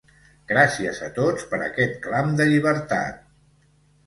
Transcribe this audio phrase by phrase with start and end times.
[0.51, 3.23] Gràcies a tots per aquest clam de llibertat!